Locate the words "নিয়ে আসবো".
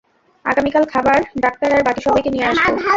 2.33-2.71